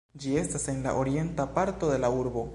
Ĝi 0.21 0.31
estas 0.43 0.65
en 0.73 0.81
la 0.87 0.95
orienta 1.03 1.47
parto 1.61 1.93
de 1.93 2.03
la 2.07 2.13
urbo. 2.25 2.47